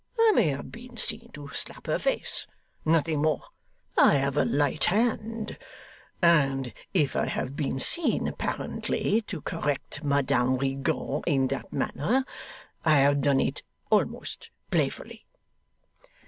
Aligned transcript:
I 0.19 0.31
may 0.31 0.47
have 0.47 0.71
been 0.71 0.97
seen 0.97 1.29
to 1.33 1.49
slap 1.49 1.85
her 1.85 1.99
face 1.99 2.47
nothing 2.83 3.21
more. 3.21 3.43
I 3.95 4.15
have 4.15 4.35
a 4.35 4.43
light 4.45 4.85
hand; 4.85 5.59
and 6.23 6.73
if 6.91 7.15
I 7.15 7.27
have 7.27 7.55
been 7.55 7.77
seen 7.77 8.27
apparently 8.27 9.21
to 9.27 9.41
correct 9.41 10.03
Madame 10.03 10.57
Rigaud 10.57 11.21
in 11.27 11.49
that 11.49 11.71
manner, 11.71 12.25
I 12.83 12.97
have 12.97 13.21
done 13.21 13.39
it 13.41 13.61
almost 13.91 14.49
playfully. 14.71 15.27